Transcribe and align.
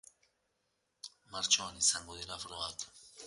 Martxoan 1.35 1.77
izango 1.83 2.19
dira 2.23 2.39
frogak. 2.47 2.89